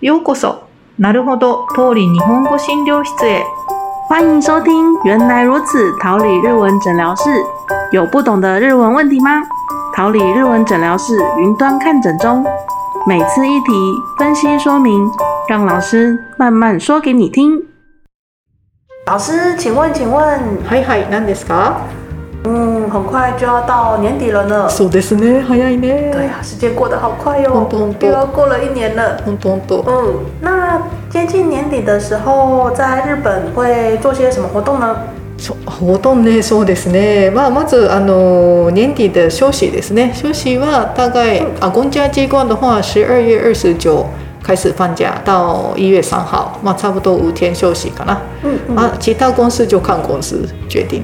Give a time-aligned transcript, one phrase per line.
[0.00, 0.64] ようこそ。
[0.98, 3.44] なるほど、通り日本語診療室へ。
[4.08, 7.30] 欢迎收听《原来如此》桃李日文诊疗室。
[7.92, 9.42] 有不懂的日文问题吗？
[9.94, 12.44] 桃李日文诊疗室云端看诊中，
[13.06, 13.72] 每次一题
[14.18, 15.08] 分析说明，
[15.48, 17.62] 让老师慢慢说给你听。
[19.06, 21.74] 老师，请问，请问，はいはい、何ですか？
[22.46, 24.68] 嗯，很快就要到年底了呢。
[24.68, 26.10] そうですね、早いね。
[26.12, 29.16] 对啊，时间过得好快哟、本当本当又要过了一年了。
[29.24, 29.94] 本当本当。
[29.94, 34.96] 嗯，那接近年底的时候，在日本会做些什么活动呢？
[35.38, 37.30] そうほとんどね、そうですね。
[37.30, 40.12] まあまずあの年底的休息ですね。
[40.12, 44.04] 休息は大概啊，公家机关的话，十二月二十九
[44.42, 48.16] 开始放假，到一月三号，まあ差不多五天休息かな。
[48.42, 51.02] 嗯嗯あ、其他公司就看公司决定。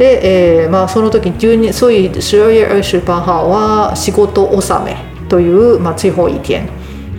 [0.00, 4.96] で、えーまあ、その時12所以12月28号は仕事納め
[5.28, 6.66] という、まあ、最後一天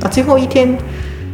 [0.02, 0.76] 啊最後一天、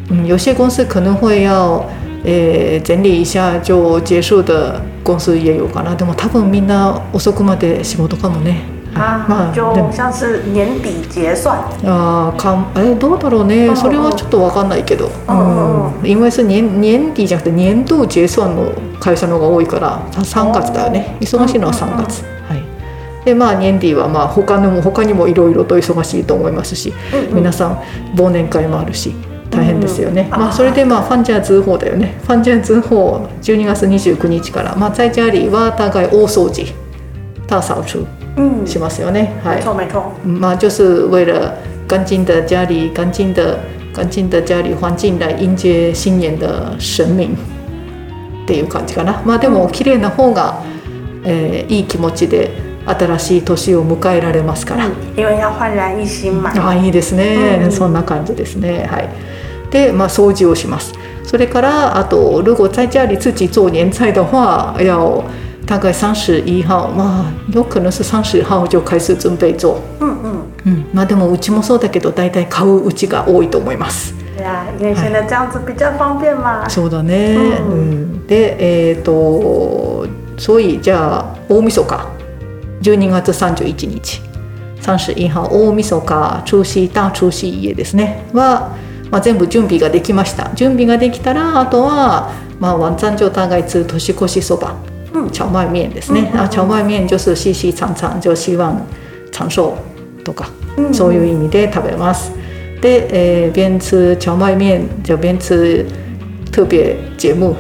[0.09, 1.85] 嗯，有些公司可能会要、
[2.25, 5.95] えー整理一下就结束的公司也有かな。
[5.95, 8.63] でも多分みんな遅くまで仕事かもね。
[8.97, 11.57] 啊，まあ就像是年底结算。
[11.85, 21.15] あーかんえどうだろうね、うんそれはちょっとわかんないけど、うんうん、因为是年年底じゃなくて年度結算の会社の方が多いから3月だよね。
[21.21, 22.63] 忙しいのは3月、はい。
[23.25, 27.79] でまあ年底はまあ他にも他にもいろいろと忙しいと思いますし、嗯皆さん
[28.15, 29.13] 忘年会もあるし
[29.49, 32.19] 大変ですよね、うんまあ、それでまあファンジャー通報だよね。
[32.23, 36.65] ファンジャー通報12月29日から、まあ、在家里は大概大掃除
[37.47, 38.16] 大掃除嗯，
[38.65, 40.11] しますよね、はい没错没错。
[40.23, 41.53] 嘛，就是为了
[41.87, 43.57] 干净的家里、干净的、
[43.93, 49.21] 干净的家里环境来迎接新年的神明っていう感じかな。
[49.25, 50.61] まあでも綺麗な方が、
[51.23, 52.51] えーいい気持ちで
[52.85, 54.85] 新しい年を迎えられますから。
[54.85, 56.51] 嗯，因为要焕然一新嘛。
[56.55, 58.87] あいいですね、うんそんな感じですね。
[58.89, 59.09] はい。
[59.71, 60.93] で、まあ掃除をします。
[61.23, 65.23] それからあと如果在家里自己做年菜的话，要
[65.67, 69.81] 大概三十一号，まあ有可能是三十号就开始準備做。
[69.99, 74.13] 嗯嗯，うん、まあでもうちもそうだけど大体買ううちが多いと思います。
[74.37, 76.69] 对啊，因为现在这样子比较方便嘛。
[76.69, 77.35] そうだね。
[77.35, 80.07] ううんで、えっ、と、
[80.37, 82.07] 所以じゃあ大晦日、
[82.81, 84.21] 12月31日、
[84.81, 88.23] 31号大晦日、除夕大除夕夜ですね。
[88.33, 88.69] は、
[89.11, 90.49] まあ全部準備ができました。
[90.55, 94.75] 準備ができたらあとはまあ晚餐就大概吃年越しそば、
[95.13, 96.29] 嗯荞麦面ですね。
[96.33, 98.75] うんあ荞麦面就是细细长长，就希望
[99.31, 99.73] 長寿
[100.23, 100.49] とか。
[100.77, 102.31] 嗯そういう意味で食べます。
[102.81, 103.07] で、
[103.45, 105.85] えー边吃荞麦面就边吃
[106.51, 107.55] 特別節目。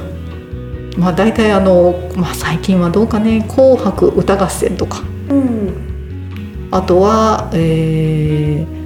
[0.97, 5.69] まあ大体あの、まあ、最近はどうかね「紅白歌合戦」とか嗯
[6.71, 8.77] あとは、えー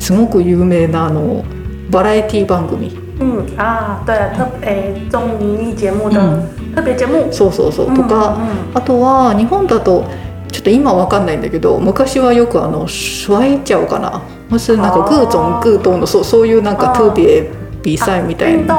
[0.00, 1.44] すごく有名なあの
[1.90, 2.90] バラエティ番組
[3.20, 6.42] 嗯啊，对，特诶综艺节目的嗯
[6.74, 7.32] 特别节目。
[7.32, 7.94] そうそうそう。
[7.94, 10.04] とか、嗯あとは日本だと
[10.52, 14.22] ちょっと今わかんないんだけど昔はよくあのシュワイチャオかな。
[14.48, 17.48] もしなんか各種各党のそうそういうなんか特別
[17.84, 18.76] 比賽みたい运な？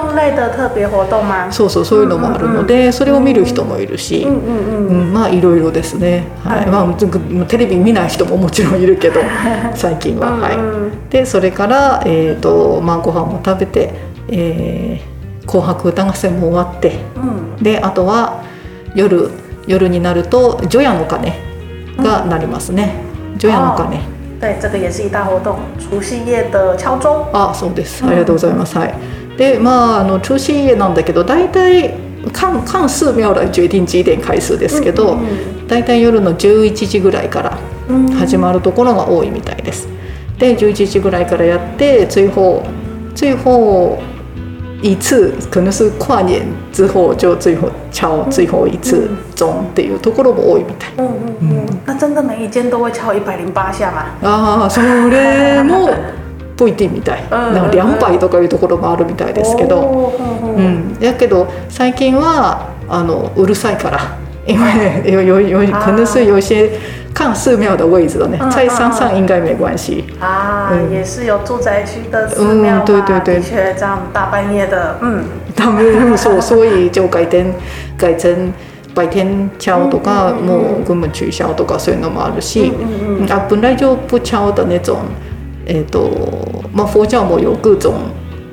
[1.51, 7.07] そうそうそういうのもあるので、それを見る人もいるし、嗯嗯う嗯んまあいろいろですね、はいはいまあ、ず
[7.47, 9.21] テレビ見ない人ももちろんいるけど
[9.73, 12.39] 最近は、はい、嗯でそれから、えー。
[12.39, 13.93] とまあ、ご飯も食べて、
[14.27, 15.10] えー
[15.51, 18.43] 紅白歌合戦も終わって嗯であとは
[18.95, 19.29] 夜
[19.67, 21.33] 夜になると除夜の鐘
[21.97, 22.95] が鳴りますね、
[23.37, 23.99] 除夜の鐘、
[24.39, 27.27] 对，这个也是一大活动，除夕夜的敲钟。
[27.33, 28.03] あそうです。
[28.03, 28.93] ありがとうございます、はい。
[29.37, 31.93] でまああの中心家なんだけど大体
[32.33, 37.57] 看看寺庙来決定几点開始ですけど、嗯大体夜の11時ぐらいから
[37.87, 39.87] 嗯始まるところが多いみたいです。
[40.37, 42.63] で11時ぐらいからやって最後
[43.15, 43.99] 最後
[44.81, 50.89] 一次可能是跨年之後就最後敲最後一次钟っていうところも多いみたい。
[50.97, 54.05] 嗯嗯嗯，那真的每一间都会敲一百零八下吗？
[54.23, 55.89] ああそれも
[56.57, 57.23] ポイティみたい。
[57.29, 60.13] うんなんか两杯とかいうところもあるみたいですけど。
[60.17, 63.99] う嗯ん、やけど最近はあのうるさいから
[64.45, 66.69] 因为有有有可能是有一些
[67.13, 70.05] 看寺庙的位置的呢嗯，在山上应该没关系。
[70.19, 73.35] 啊，嗯也是有住宅区的寺庙嘛，嗯对对对。
[73.35, 75.23] 的确这样大半夜的，嗯。
[75.55, 75.83] 他们
[76.17, 77.53] そう所以就改天
[77.97, 78.51] 改成
[78.95, 82.71] 白天敲とかうんもう根本取消とかそういうのもあるし、
[83.49, 84.97] 本来就不敲的那种，
[85.67, 86.09] えっと
[86.73, 87.93] まあ佛教も有各种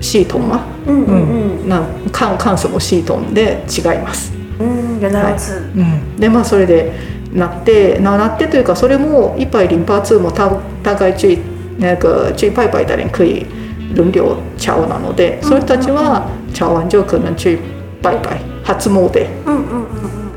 [0.01, 1.81] 系统嘛，嗯嗯嗯那
[2.13, 4.33] 看看什么系統で違います。
[4.61, 6.93] 嗯，原来如此，うん、でまあそれで
[7.33, 10.51] なってななってというかそれも一百零八次も大
[10.83, 11.39] 大概最
[11.79, 13.47] 那个最拜拜的人可以
[13.95, 17.59] 輪流茶碗なので、そういう人たちは茶碗就可能去
[18.03, 19.87] 拜拜初詣、うんうん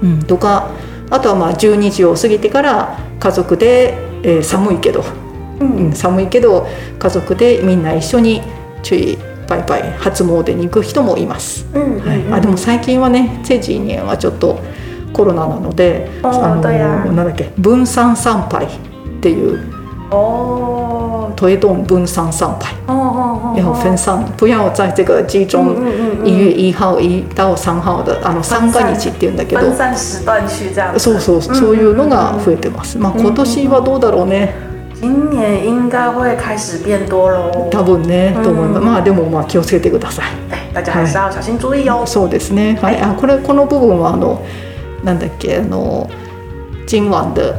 [0.02, 0.70] うんうん、とか
[1.10, 5.04] あとはまあ12時を過ぎてから家族で、えー寒いけど、
[5.60, 5.88] うん。
[5.88, 6.68] うん、寒いけど
[6.98, 8.42] 家族でみんな一緒に
[8.84, 9.18] 去
[9.48, 11.66] 拜拜初詣に行く人もいます。
[11.74, 14.60] 嗯はい、あでも最近はね这几年はちょっと
[15.14, 16.62] コロナなので、哦あの
[17.12, 18.70] なんだっけ分散参拝っ
[19.22, 19.60] ていう
[20.12, 22.76] 哦推动分散参拝，
[23.58, 29.76] 要分散，不要在这个集中嗯一月一号一到三号的あの三が日っていうんだけど分。
[29.76, 31.00] 散时段去这样子。
[31.00, 33.00] そうそうそういうのが増えてます。
[33.00, 34.54] まあ今年はどうだろうね。
[35.02, 37.70] 今年应该会开始变多喽。
[37.72, 38.86] 多分ねうんと思います。
[38.86, 40.26] まあでもまあ気をつけてください。
[40.52, 42.06] 对，大家还是要小心注意哦。
[42.06, 42.78] そうですね。
[42.80, 43.02] はい。
[43.02, 44.44] あこれこの部分はあの
[45.05, 46.09] なんだっけあの
[46.87, 47.55] 今晚的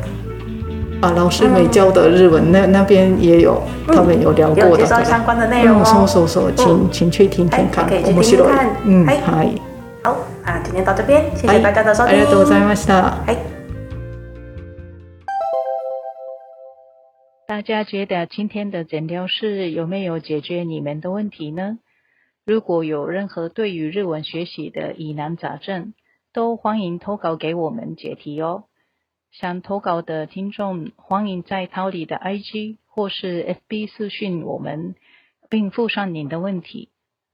[1.02, 5.04] 啊老师没教的日文那那边也有他们有聊有介过的から。
[5.04, 6.08] 绍相关的内容うんそう哦。
[6.08, 6.54] そうそう。
[6.56, 8.68] 請請去聽聽看はい可以去面白い聽聽看。
[8.86, 9.62] うんはいはい。
[10.04, 12.14] 好啊，今天到这边，谢はい谢大家的收听。
[12.14, 13.24] ありがとうございました。
[13.26, 13.38] はい。
[17.48, 21.78] 大家觉得今天的诊疗室有没有解决你们的问题呢？
[22.46, 25.94] 如果有任何对于日文学习的疑难杂症，
[26.33, 28.65] 都欢迎投稿给我们解题哦。
[29.31, 34.95] 想投稿的听众，欢迎在桃李的 IG 或是 FB 私讯我们，
[35.49, 36.91] 并附上您的问题。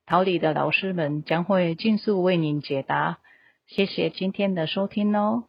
[0.06, 3.19] 桃里的老师们将会尽速为您解答。
[3.67, 5.44] 谢谢今天的收听哦。